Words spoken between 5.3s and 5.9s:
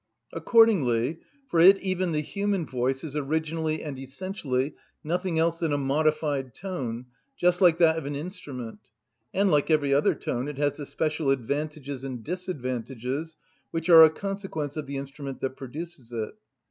else than a